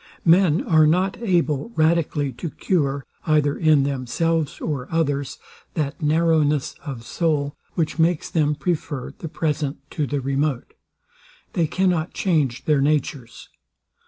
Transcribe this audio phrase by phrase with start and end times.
[0.25, 5.37] Men are not able radically to cure, either in themselves or others,
[5.75, 10.73] that narrowness of soul, which makes them prefer the present to the remote.
[11.53, 13.49] They cannot change their natures.